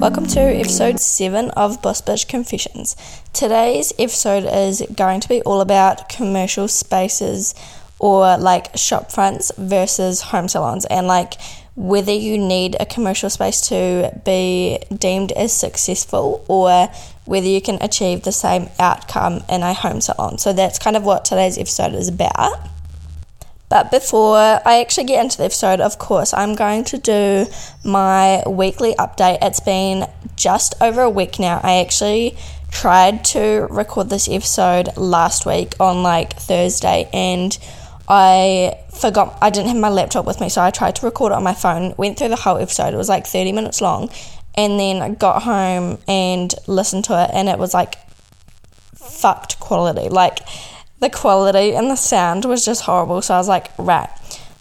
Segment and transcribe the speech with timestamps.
[0.00, 2.96] Welcome to episode 7 of Boss Bitch Confessions.
[3.34, 7.54] Today's episode is going to be all about commercial spaces
[7.98, 11.34] or like shop fronts versus home salons and like
[11.76, 16.88] whether you need a commercial space to be deemed as successful or
[17.26, 20.38] whether you can achieve the same outcome in a home salon.
[20.38, 22.69] So that's kind of what today's episode is about.
[23.70, 27.46] But before I actually get into the episode, of course, I'm going to do
[27.84, 29.38] my weekly update.
[29.40, 30.06] It's been
[30.36, 31.60] just over a week now.
[31.62, 32.36] I actually
[32.72, 37.56] tried to record this episode last week on like Thursday and
[38.08, 41.36] I forgot I didn't have my laptop with me, so I tried to record it
[41.36, 41.94] on my phone.
[41.96, 42.92] Went through the whole episode.
[42.92, 44.10] It was like 30 minutes long.
[44.56, 47.98] And then I got home and listened to it and it was like
[48.96, 50.08] fucked quality.
[50.08, 50.40] Like
[51.00, 53.22] the quality and the sound was just horrible.
[53.22, 54.08] So I was like, right,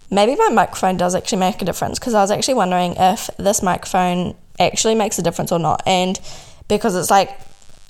[0.09, 3.61] maybe my microphone does actually make a difference because I was actually wondering if this
[3.61, 5.83] microphone actually makes a difference or not.
[5.85, 6.19] And
[6.67, 7.37] because it's like,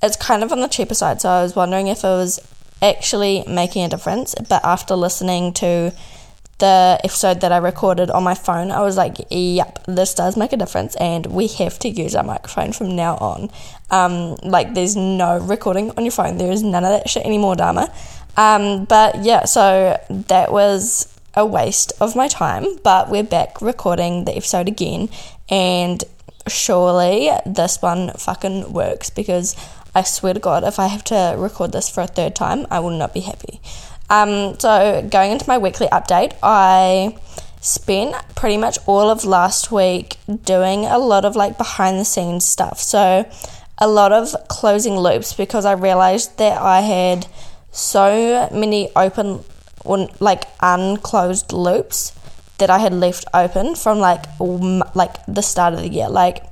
[0.02, 1.22] it's kind of on the cheaper side.
[1.22, 2.40] So I was wondering if it was
[2.82, 4.36] actually making a difference.
[4.36, 5.94] But after listening to
[6.60, 10.54] the episode that I recorded on my phone, I was like, yep, this does make
[10.54, 13.50] a difference, and we have to use our microphone from now on.
[13.90, 17.56] Um, like, there's no recording on your phone, there is none of that shit anymore,
[17.56, 17.94] Dharma.
[18.40, 24.24] Um, but yeah, so that was a waste of my time, but we're back recording
[24.24, 25.10] the episode again,
[25.50, 26.02] and
[26.48, 29.58] surely this one fucking works because
[29.94, 32.80] I swear to God, if I have to record this for a third time, I
[32.80, 33.60] will not be happy.
[34.10, 37.18] Um, so, going into my weekly update, I
[37.60, 40.16] spent pretty much all of last week
[40.46, 42.80] doing a lot of like behind the scenes stuff.
[42.80, 43.30] So,
[43.78, 47.28] a lot of closing loops because I realized that I had
[47.72, 49.44] so many open
[50.20, 52.14] like unclosed loops
[52.58, 54.26] that I had left open from like
[54.96, 56.10] like the start of the year.
[56.10, 56.44] Like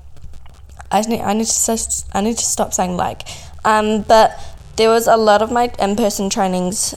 [0.92, 3.24] I need I need to I need to stop saying like,
[3.66, 4.40] um, but
[4.78, 6.96] there was a lot of my in person trainings,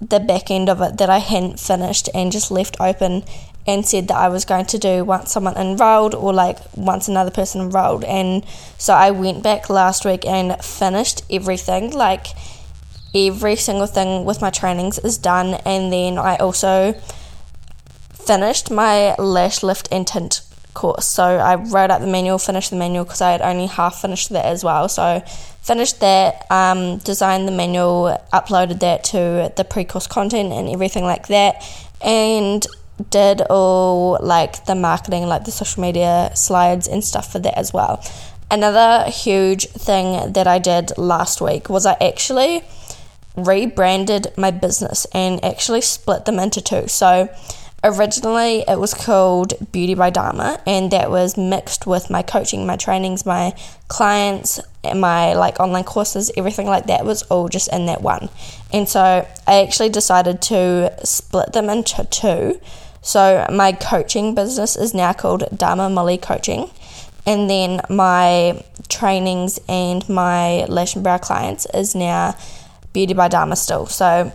[0.00, 3.24] the back end of it that I hadn't finished and just left open
[3.66, 7.30] and said that I was going to do once someone enrolled or like once another
[7.30, 8.46] person enrolled and
[8.78, 12.28] so I went back last week and finished everything like
[13.14, 16.92] every single thing with my trainings is done and then I also
[18.12, 20.42] finished my lash lift and tint
[20.74, 21.06] course.
[21.06, 24.28] So I wrote out the manual finished the manual because I had only half finished
[24.30, 24.88] that as well.
[24.88, 25.20] So
[25.62, 31.26] finished that um, designed the manual uploaded that to the pre-course content and everything like
[31.28, 31.64] that
[32.00, 32.66] and
[33.10, 37.72] did all like the marketing like the social media slides and stuff for that as
[37.72, 38.04] well.
[38.50, 42.62] Another huge thing that I did last week was I actually
[43.46, 46.88] rebranded my business and actually split them into two.
[46.88, 47.28] So
[47.84, 52.76] originally it was called Beauty by Dharma and that was mixed with my coaching, my
[52.76, 53.54] trainings, my
[53.88, 58.28] clients, my like online courses, everything like that was all just in that one.
[58.72, 62.60] And so I actually decided to split them into two.
[63.00, 66.70] So my coaching business is now called Dharma Molly Coaching.
[67.26, 72.34] And then my trainings and my lash and brow clients is now
[72.92, 73.86] Beauty by Dharma still.
[73.86, 74.32] So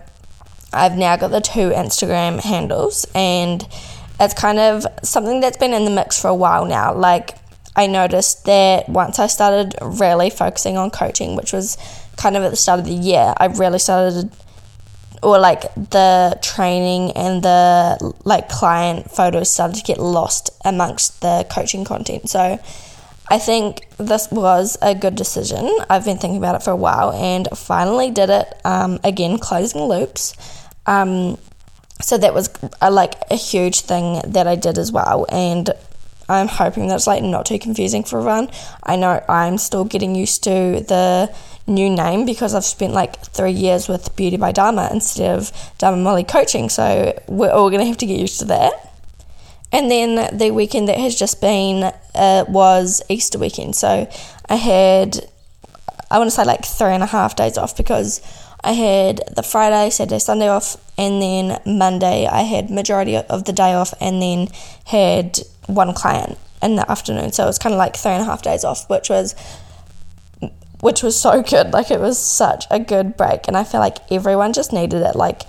[0.74, 3.68] I've now got the two Instagram handles, and
[4.20, 6.94] it's kind of something that's been in the mix for a while now.
[6.94, 7.38] Like,
[7.76, 11.78] I noticed that once I started really focusing on coaching, which was
[12.18, 14.32] kind of at the start of the year, I really started,
[15.22, 21.46] or like the training and the like client photos started to get lost amongst the
[21.50, 22.30] coaching content.
[22.30, 22.60] So,
[23.34, 25.68] I think this was a good decision.
[25.90, 28.46] I've been thinking about it for a while and finally did it.
[28.64, 30.36] Um, again, closing loops.
[30.86, 31.40] Um,
[32.00, 35.68] so that was a, like a huge thing that I did as well, and
[36.30, 38.52] I'm hoping that's like not too confusing for everyone.
[38.84, 41.34] I know I'm still getting used to the
[41.66, 45.98] new name because I've spent like three years with Beauty by Dharma instead of Dharma
[45.98, 48.74] Molly Coaching, so we're all gonna have to get used to that.
[49.72, 53.76] And then the weekend that has just been uh, was Easter weekend.
[53.76, 54.10] So
[54.50, 55.20] I had,
[56.12, 58.22] I want to say like three and a half days off because
[58.64, 63.54] I had the Friday, Saturday, Sunday off, and then Monday I had majority of the
[63.54, 64.48] day off, and then
[64.86, 67.34] had one client in the afternoon.
[67.34, 69.36] So it was kind of like three and a half days off, which was
[70.80, 71.72] which was so good.
[71.72, 75.16] Like it was such a good break, and I feel like everyone just needed it.
[75.16, 75.44] Like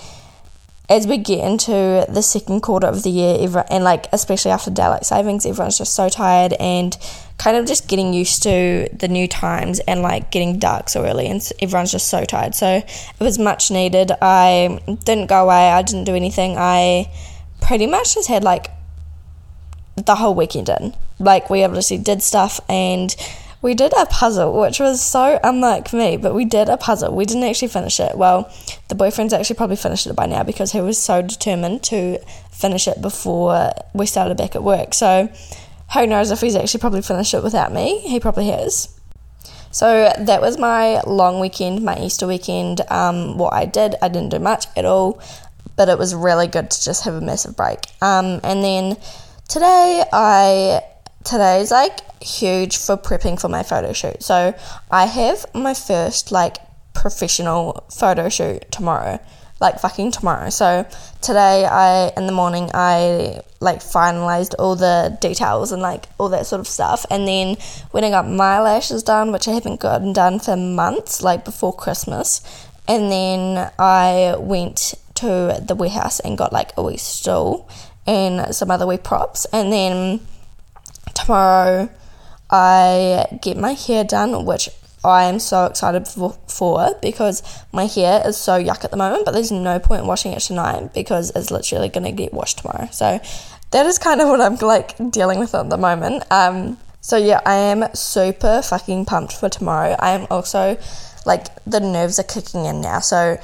[0.88, 5.06] as we get into the second quarter of the year, and like especially after daylight
[5.06, 6.96] savings, everyone's just so tired and
[7.38, 11.26] kind of just getting used to the new times and like getting dark so early,
[11.26, 12.54] and everyone's just so tired.
[12.54, 14.12] So it was much needed.
[14.20, 15.70] I didn't go away.
[15.70, 16.56] I didn't do anything.
[16.58, 17.10] I
[17.62, 18.70] pretty much just had like
[19.96, 20.94] the whole weekend in.
[21.18, 23.14] Like we obviously did stuff and
[23.64, 27.16] we did a puzzle, which was so unlike me, but we did a puzzle.
[27.16, 28.14] We didn't actually finish it.
[28.14, 28.52] Well,
[28.88, 32.18] the boyfriend's actually probably finished it by now because he was so determined to
[32.52, 34.92] finish it before we started back at work.
[34.92, 35.32] So
[35.94, 38.00] who knows if he's actually probably finished it without me?
[38.00, 39.00] He probably has.
[39.70, 42.82] So that was my long weekend, my Easter weekend.
[42.90, 45.22] Um, what I did, I didn't do much at all,
[45.74, 47.78] but it was really good to just have a massive break.
[48.02, 48.98] Um, and then
[49.48, 50.82] today, I
[51.24, 54.22] today's like huge for prepping for my photo shoot.
[54.22, 54.54] So
[54.90, 56.56] I have my first like
[56.92, 59.18] professional photo shoot tomorrow
[59.60, 60.50] like fucking tomorrow.
[60.50, 60.86] So
[61.22, 66.46] today I in the morning I like finalized all the details and like all that
[66.46, 67.56] sort of stuff and then
[67.92, 71.74] when I got my lashes done, which I haven't gotten done for months, like before
[71.74, 72.42] Christmas,
[72.86, 77.68] and then I went to the warehouse and got like a wee stool
[78.06, 80.20] and some other wee props and then
[81.24, 81.88] tomorrow
[82.50, 84.68] I get my hair done, which
[85.04, 87.42] I am so excited for, because
[87.72, 90.94] my hair is so yuck at the moment, but there's no point washing it tonight
[90.94, 92.88] because it's literally going to get washed tomorrow.
[92.90, 93.20] So
[93.72, 96.24] that is kind of what I'm like dealing with at the moment.
[96.30, 99.94] Um, so yeah, I am super fucking pumped for tomorrow.
[99.98, 100.78] I am also
[101.26, 103.00] like the nerves are kicking in now.
[103.00, 103.38] So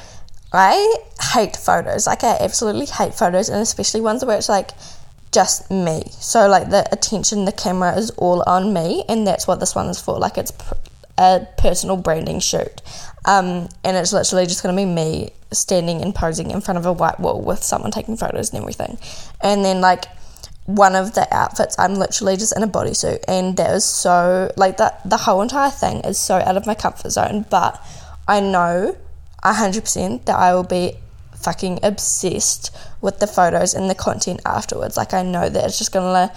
[0.53, 0.97] I
[1.35, 2.06] hate photos.
[2.06, 4.71] Like I absolutely hate photos, and especially ones where it's like
[5.32, 6.05] just me.
[6.11, 9.87] So like the attention, the camera is all on me, and that's what this one
[9.87, 10.19] is for.
[10.19, 10.53] Like it's
[11.21, 12.81] a personal branding shoot.
[13.27, 16.93] Um, and it's literally just to be me standing and posing in front of a
[16.93, 18.99] white wall with someone taking photos and everything.
[19.43, 20.06] And then, like,
[20.65, 24.79] one of the outfits, I'm literally just in a bodysuit, and that is so, like,
[24.79, 27.44] that the whole entire thing is so out of my comfort zone.
[27.50, 27.85] But
[28.27, 28.97] I know
[29.44, 30.97] 100% that I will be
[31.42, 34.96] fucking obsessed with the photos and the content afterwards.
[34.96, 36.32] Like, I know that it's just gonna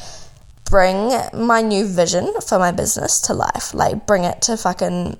[0.69, 3.73] bring my new vision for my business to life.
[3.73, 5.17] Like, bring it to fucking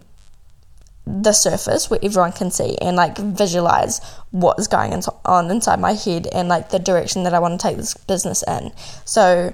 [1.06, 4.00] the surface where everyone can see and like visualize
[4.32, 4.94] what is going
[5.26, 8.42] on inside my head and like the direction that I want to take this business
[8.48, 8.72] in.
[9.04, 9.54] So,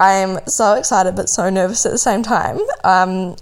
[0.00, 2.60] I'm so excited but so nervous at the same time.
[2.84, 3.34] Um,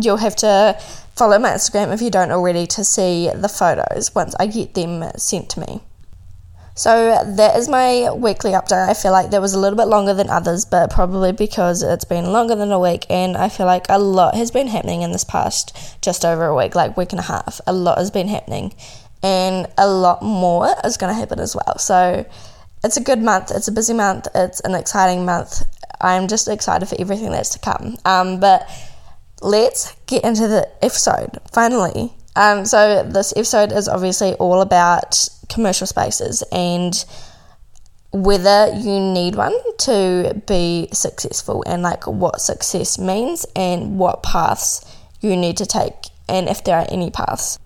[0.00, 0.80] you'll have to
[1.20, 5.04] follow my Instagram if you don't already to see the photos once I get them
[5.18, 5.82] sent to me.
[6.74, 8.88] So that is my weekly update.
[8.88, 12.06] I feel like that was a little bit longer than others, but probably because it's
[12.06, 15.12] been longer than a week, and I feel like a lot has been happening in
[15.12, 17.60] this past just over a week, like week and a half.
[17.66, 18.72] A lot has been happening,
[19.22, 21.76] and a lot more is going to happen as well.
[21.76, 22.24] So
[22.82, 23.50] it's a good month.
[23.50, 24.26] It's a busy month.
[24.34, 25.64] It's an exciting month.
[26.00, 27.98] I'm just excited for everything that's to come.
[28.06, 28.66] Um, but
[29.40, 32.12] let's get into the episode finally.
[32.36, 37.04] Um, so this episode is obviously all about commercial spaces and
[38.12, 44.84] whether you need one to be successful and like what success means and what paths
[45.20, 45.94] you need to take
[46.28, 47.58] and if there are any paths.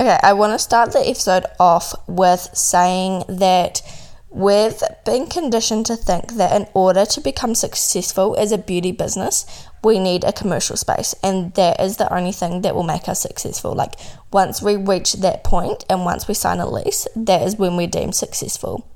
[0.00, 3.82] Okay, I want to start the episode off with saying that
[4.30, 9.46] we've been conditioned to think that in order to become successful as a beauty business,
[9.82, 13.22] we need a commercial space, and that is the only thing that will make us
[13.22, 13.74] successful.
[13.74, 13.94] Like,
[14.32, 17.86] once we reach that point and once we sign a lease, that is when we're
[17.86, 18.86] deemed successful.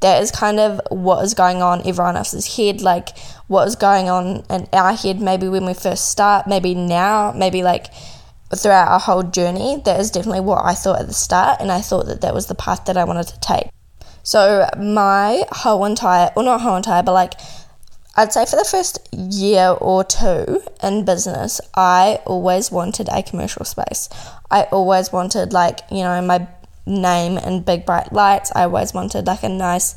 [0.00, 3.16] That is kind of what is going on everyone else's head, like
[3.48, 7.62] what is going on in our head, maybe when we first start, maybe now, maybe
[7.62, 7.86] like
[8.56, 9.80] throughout our whole journey.
[9.84, 12.46] That is definitely what I thought at the start, and I thought that that was
[12.46, 13.68] the path that I wanted to take.
[14.22, 17.34] So, my whole entire, or not whole entire, but like
[18.16, 23.64] I'd say for the first year or two in business, I always wanted a commercial
[23.64, 24.08] space.
[24.50, 26.48] I always wanted, like, you know, my
[26.86, 28.50] name in big bright lights.
[28.54, 29.94] I always wanted, like, a nice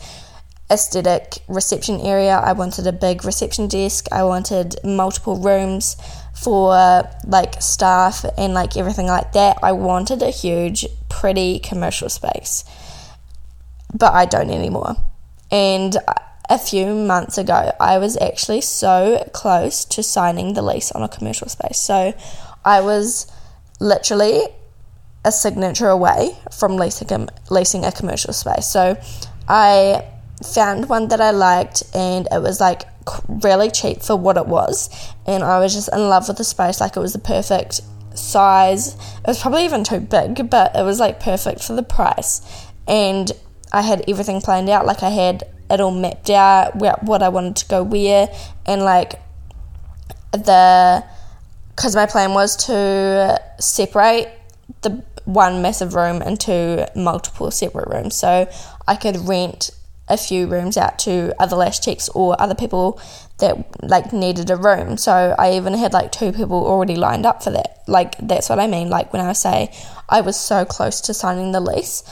[0.70, 2.36] aesthetic reception area.
[2.38, 4.08] I wanted a big reception desk.
[4.12, 5.98] I wanted multiple rooms
[6.36, 9.58] for, like, staff and, like, everything like that.
[9.64, 12.64] I wanted a huge, pretty commercial space.
[13.94, 14.96] But I don't anymore.
[15.52, 15.98] And
[16.50, 21.08] a few months ago, I was actually so close to signing the lease on a
[21.08, 21.80] commercial space.
[21.80, 22.14] So
[22.66, 23.32] I was
[23.80, 24.42] literally
[25.26, 28.68] a signature away from leasing a, leasing a commercial space.
[28.68, 29.00] So
[29.48, 30.06] I
[30.44, 32.84] found one that I liked and it was like
[33.28, 34.90] really cheap for what it was.
[35.26, 36.82] And I was just in love with the space.
[36.82, 37.82] Like it was the perfect
[38.16, 38.96] size.
[38.96, 42.42] It was probably even too big, but it was like perfect for the price.
[42.88, 43.32] And
[43.74, 44.86] I had everything planned out.
[44.86, 48.30] Like I had it all mapped out where, what I wanted to go where
[48.66, 49.20] and like
[50.32, 51.04] the
[51.76, 54.28] because my plan was to separate
[54.82, 58.48] the one massive room into multiple separate rooms so
[58.88, 59.72] I could rent
[60.10, 63.00] a few rooms out to other lash techs or other people
[63.40, 64.98] that like needed a room.
[64.98, 67.84] So I even had like two people already lined up for that.
[67.88, 68.90] Like that's what I mean.
[68.90, 69.74] Like when I say
[70.10, 72.04] I was so close to signing the lease,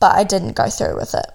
[0.00, 1.26] but I didn't go through with it.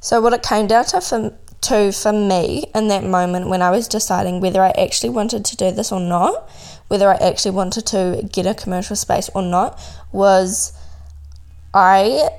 [0.00, 3.70] So what it came down to for to for me in that moment when I
[3.70, 6.48] was deciding whether I actually wanted to do this or not,
[6.88, 9.78] whether I actually wanted to get a commercial space or not,
[10.10, 10.72] was
[11.74, 12.30] I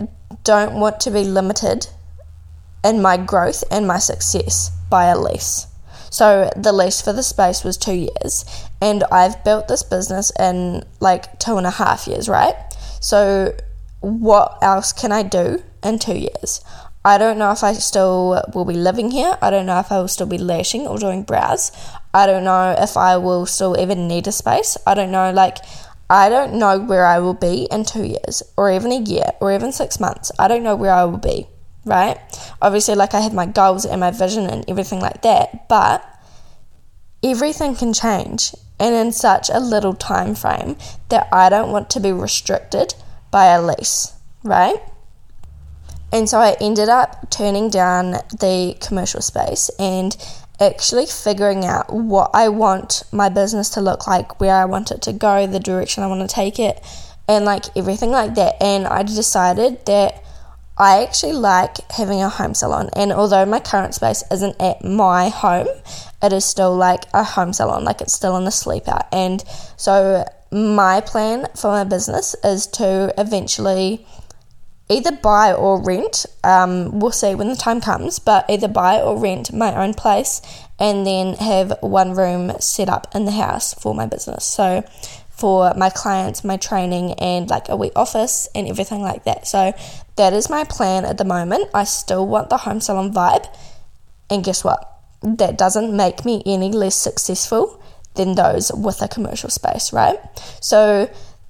[0.44, 1.88] don't want to be limited
[2.84, 5.68] in my growth and my success by a lease.
[6.10, 8.44] So the lease for the space was two years,
[8.82, 12.56] and I've built this business in like two and a half years, right?
[13.00, 13.56] So
[14.02, 16.62] what else can I do in two years?
[17.04, 19.36] I don't know if I still will be living here.
[19.42, 21.72] I don't know if I will still be lashing or doing brows.
[22.14, 24.78] I don't know if I will still even need a space.
[24.86, 25.58] I don't know, like,
[26.10, 29.52] I don't know where I will be in two years, or even a year, or
[29.52, 30.32] even six months.
[30.38, 31.48] I don't know where I will be,
[31.86, 32.20] right?
[32.62, 36.06] Obviously, like, I have my goals and my vision and everything like that, but
[37.24, 40.76] everything can change and in such a little time frame
[41.10, 42.94] that I don't want to be restricted
[43.32, 44.76] by a lease, right?
[46.14, 50.16] And so I ended up turning down the commercial space and
[50.60, 55.02] actually figuring out what I want my business to look like, where I want it
[55.04, 56.84] to go, the direction I want to take it,
[57.28, 58.62] and like everything like that.
[58.62, 60.24] And I decided that
[60.78, 62.90] I actually like having a home salon.
[62.94, 65.68] And although my current space isn't at my home,
[66.22, 69.08] it is still like a home salon, like it's still in the sleep out.
[69.12, 69.44] And
[69.78, 74.06] so my plan for my business is to eventually
[74.90, 76.26] either buy or rent.
[76.44, 80.42] Um, we'll see when the time comes, but either buy or rent my own place
[80.78, 84.44] and then have one room set up in the house for my business.
[84.46, 84.84] So,
[85.30, 89.48] for my clients, my training, and like a wee office and everything like that.
[89.48, 89.74] So,
[90.18, 91.70] that is my plan at the moment.
[91.74, 93.48] I still want the home salon vibe,
[94.30, 94.88] and guess what?
[95.24, 97.81] That doesn't make me any less successful
[98.16, 100.18] than those with a commercial space, right?
[100.62, 101.10] So,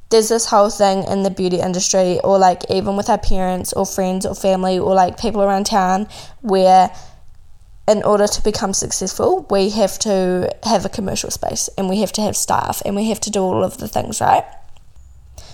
[0.10, 3.86] there's this whole thing in the beauty industry, or like even with our parents, or
[3.86, 6.08] friends, or family, or like people around town,
[6.42, 6.92] where
[7.88, 12.12] in order to become successful, we have to have a commercial space and we have
[12.14, 14.46] to have staff and we have to do all of the things, right?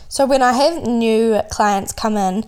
[0.10, 2.46] So when I have new clients come in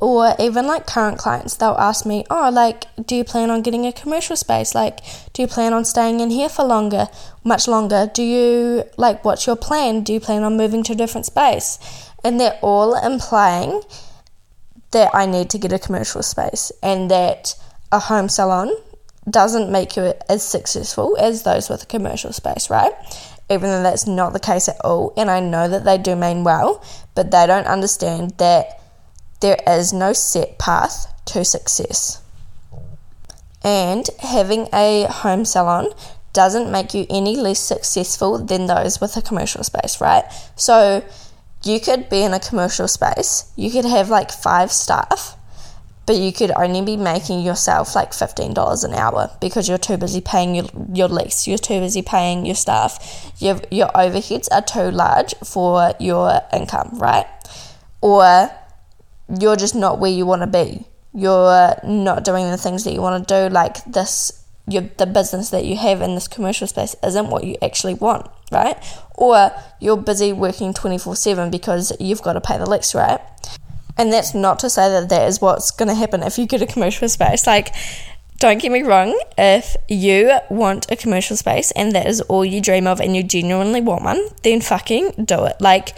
[0.00, 3.86] or even like current clients, they'll ask me, Oh, like, do you plan on getting
[3.86, 4.74] a commercial space?
[4.74, 5.00] Like,
[5.32, 7.08] do you plan on staying in here for longer,
[7.44, 8.10] much longer?
[8.12, 10.02] Do you, like, what's your plan?
[10.02, 11.78] Do you plan on moving to a different space?
[12.24, 13.82] And they're all implying
[14.90, 17.54] that I need to get a commercial space and that
[17.92, 18.72] a home salon
[19.28, 22.92] doesn't make you as successful as those with a commercial space, right?
[23.50, 25.12] Even though that's not the case at all.
[25.16, 26.82] And I know that they do mean well,
[27.14, 28.79] but they don't understand that
[29.40, 32.22] there is no set path to success.
[33.62, 35.88] And having a home salon
[36.32, 40.24] doesn't make you any less successful than those with a commercial space, right?
[40.56, 41.04] So
[41.64, 45.36] you could be in a commercial space, you could have like five staff,
[46.06, 50.20] but you could only be making yourself like $15 an hour because you're too busy
[50.20, 54.90] paying your, your lease, you're too busy paying your staff, your, your overheads are too
[54.90, 57.26] large for your income, right?
[58.00, 58.50] Or
[59.38, 60.86] you're just not where you want to be.
[61.12, 63.52] You're not doing the things that you want to do.
[63.52, 67.56] Like this, your, the business that you have in this commercial space isn't what you
[67.62, 68.76] actually want, right?
[69.14, 73.20] Or you're busy working 24 7 because you've got to pay the lease, right?
[73.96, 76.62] And that's not to say that that is what's going to happen if you get
[76.62, 77.46] a commercial space.
[77.46, 77.74] Like,
[78.38, 82.62] don't get me wrong, if you want a commercial space and that is all you
[82.62, 85.60] dream of and you genuinely want one, then fucking do it.
[85.60, 85.94] Like,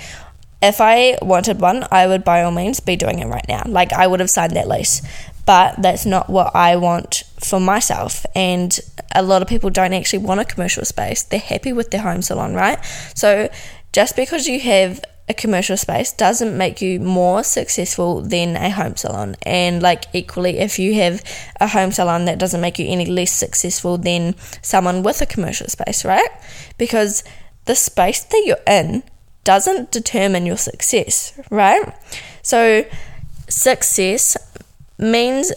[0.63, 3.63] if I wanted one, I would by all means be doing it right now.
[3.67, 5.03] Like I would have signed that lease.
[5.45, 8.25] But that's not what I want for myself.
[8.37, 8.79] And
[9.13, 11.25] a lot of people don't actually want a commercial space.
[11.25, 12.79] They're happy with their home salon, right?
[13.17, 13.51] So
[13.93, 18.97] just because you have a commercial space doesn't make you more successful than a home
[18.97, 19.35] salon.
[19.43, 21.25] And like equally, if you have
[21.61, 25.67] a home salon, that doesn't make you any less successful than someone with a commercial
[25.67, 26.31] space, right?
[26.79, 27.25] Because
[27.65, 29.03] the space that you're in
[29.45, 31.95] doesn't determine your success, right?
[32.43, 32.85] So,
[33.49, 34.37] success
[34.99, 35.53] means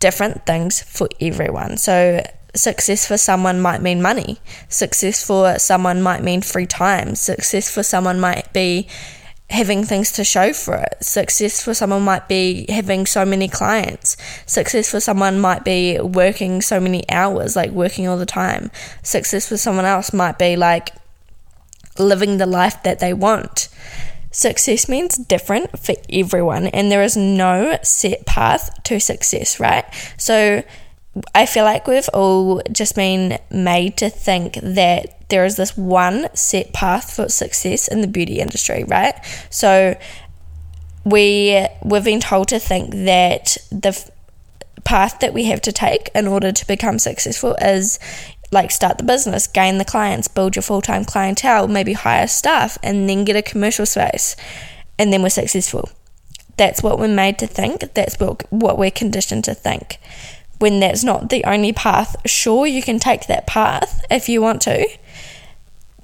[0.00, 1.76] different things for everyone.
[1.76, 2.22] So,
[2.54, 4.38] success for someone might mean money,
[4.68, 8.88] success for someone might mean free time, success for someone might be
[9.50, 10.96] having things to show for it.
[11.00, 14.16] Success for someone might be having so many clients.
[14.44, 18.70] Success for someone might be working so many hours, like working all the time.
[19.02, 20.90] Success for someone else might be like
[21.98, 23.68] living the life that they want.
[24.36, 29.84] success means different for everyone, and there is no set path to success, right?
[30.18, 30.62] So
[31.34, 36.28] I feel like we've all just been made to think that there is this one
[36.34, 39.14] set path for success in the beauty industry, right?
[39.50, 39.96] So
[41.04, 44.10] we we've been told to think that the f-
[44.84, 47.98] path that we have to take in order to become successful is
[48.50, 53.08] like start the business, gain the clients, build your full-time clientele, maybe hire staff and
[53.08, 54.36] then get a commercial space
[54.98, 55.88] and then we're successful.
[56.56, 57.94] That's what we're made to think.
[57.94, 59.98] That's what what we're conditioned to think
[60.58, 64.62] when that's not the only path, sure, you can take that path if you want
[64.62, 64.88] to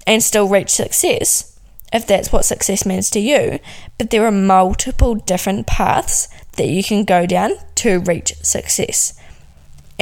[0.07, 1.59] and still reach success,
[1.93, 3.59] if that's what success means to you.
[3.99, 9.19] But there are multiple different paths that you can go down to reach success.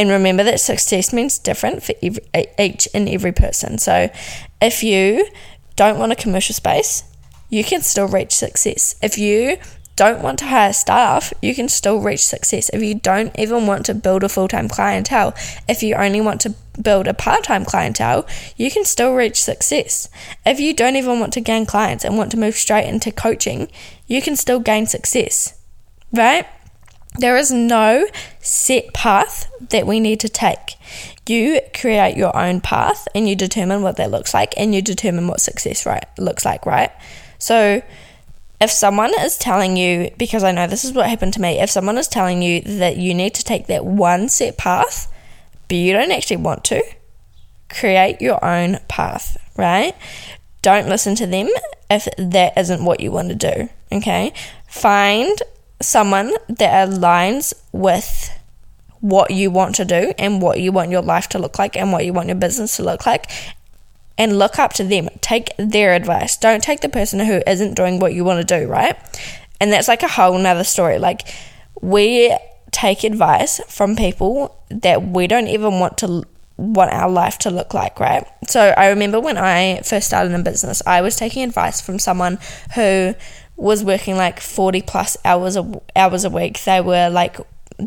[0.01, 2.23] And remember that success means different for every,
[2.59, 3.77] each and every person.
[3.77, 4.09] So
[4.59, 5.27] if you
[5.77, 7.05] don't want a commercial space,
[7.51, 8.97] you can still reach success.
[9.03, 9.59] If you
[9.97, 12.71] don't want to hire staff, you can still reach success.
[12.73, 15.35] If you don't even want to build a full time clientele,
[15.69, 18.27] if you only want to build a part time clientele,
[18.57, 20.09] you can still reach success.
[20.47, 23.69] If you don't even want to gain clients and want to move straight into coaching,
[24.07, 25.61] you can still gain success,
[26.11, 26.47] right?
[27.19, 28.07] There is no
[28.41, 30.77] set path that we need to take.
[31.29, 35.29] You create your own path and you determine what that looks like and you determine
[35.29, 36.91] what success right looks like, right?
[37.39, 37.83] So
[38.61, 41.71] if someone is telling you, because I know this is what happened to me, if
[41.71, 45.13] someone is telling you that you need to take that one set path,
[45.69, 46.83] but you don't actually want to,
[47.69, 49.95] create your own path, right?
[50.63, 51.49] Don't listen to them
[51.89, 54.33] if that isn't what you want to do, okay?
[54.69, 55.41] Find
[55.81, 58.31] someone that aligns with
[59.01, 61.91] what you want to do and what you want your life to look like and
[61.93, 63.31] what you want your business to look like
[64.19, 65.09] and look up to them.
[65.23, 66.37] Take their advice.
[66.37, 68.97] Don't take the person who isn't doing what you want to do, right?
[69.61, 70.99] And that's like a whole nother story.
[70.99, 71.23] Like,
[71.81, 72.37] we
[72.71, 76.25] take advice from people that we don't even want to
[76.57, 78.27] want our life to look like, right?
[78.47, 82.39] So I remember when I first started in business, I was taking advice from someone
[82.75, 83.15] who
[83.61, 86.63] was working like 40 plus hours a, hours a week.
[86.65, 87.37] They were like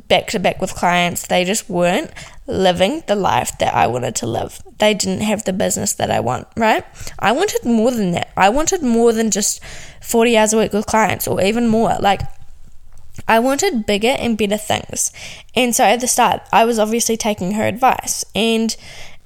[0.08, 1.28] back to back with clients.
[1.28, 2.12] They just weren't
[2.48, 4.62] living the life that I wanted to live.
[4.78, 6.86] They didn't have the business that I want, right?
[7.20, 8.32] I wanted more than that.
[8.38, 9.64] I wanted more than just
[10.02, 11.96] 40 hours a week with clients or even more.
[12.00, 12.22] Like,
[13.28, 15.12] I wanted bigger and better things.
[15.56, 18.26] And so at the start, I was obviously taking her advice.
[18.36, 18.76] And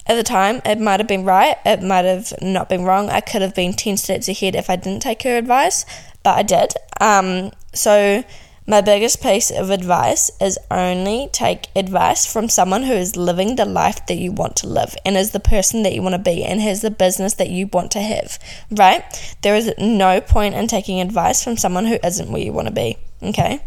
[0.08, 3.10] at the time, it might have been right, it might have not been wrong.
[3.10, 5.86] I could have been 10 steps ahead if I didn't take her advice,
[6.24, 6.74] but I did.
[7.00, 8.24] Um, so
[8.70, 13.64] my biggest piece of advice is only take advice from someone who is living the
[13.64, 16.44] life that you want to live and is the person that you want to be
[16.44, 18.38] and has the business that you want to have,
[18.72, 19.38] right?
[19.42, 22.74] There is no point in taking advice from someone who isn't where you want to
[22.74, 23.62] be, okay?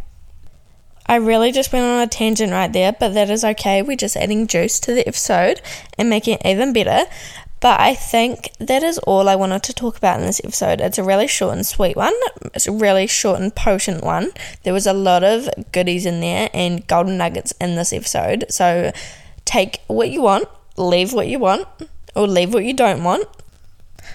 [1.10, 3.82] I really just went on a tangent right there, but that is okay.
[3.82, 5.60] We're just adding juice to the episode
[5.98, 7.10] and making it even better.
[7.58, 10.80] But I think that is all I wanted to talk about in this episode.
[10.80, 12.14] It's a really short and sweet one.
[12.54, 14.30] It's a really short and potent one.
[14.62, 18.44] There was a lot of goodies in there and golden nuggets in this episode.
[18.48, 18.92] So
[19.44, 20.46] take what you want,
[20.76, 21.66] leave what you want,
[22.14, 23.26] or leave what you don't want.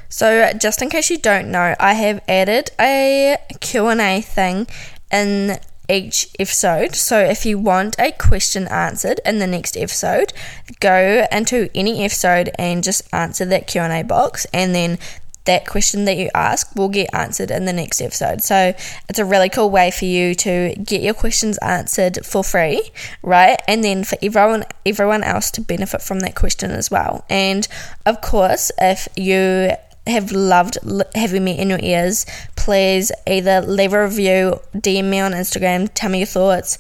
[0.07, 4.67] So just in case you don't know, I have added a Q&A thing
[5.11, 6.95] in each episode.
[6.95, 10.33] So if you want a question answered in the next episode,
[10.79, 14.97] go into any episode and just answer that Q&A box and then
[15.45, 18.41] that question that you ask will get answered in the next episode.
[18.41, 18.73] So
[19.07, 23.59] it's a really cool way for you to get your questions answered for free, right?
[23.67, 27.25] And then for everyone everyone else to benefit from that question as well.
[27.29, 27.67] And
[28.05, 29.71] of course, if you
[30.07, 30.77] have loved
[31.15, 36.09] having me in your ears, please either leave a review, DM me on Instagram, tell
[36.09, 36.77] me your thoughts,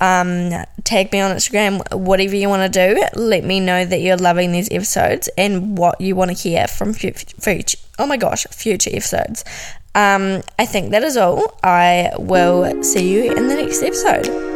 [0.00, 0.50] um,
[0.84, 3.04] tag me on Instagram, whatever you want to do.
[3.20, 6.92] Let me know that you're loving these episodes and what you want to hear from
[6.92, 7.78] future.
[7.98, 9.44] Oh my gosh, future episodes.
[9.94, 11.58] Um, I think that is all.
[11.62, 14.47] I will see you in the next episode.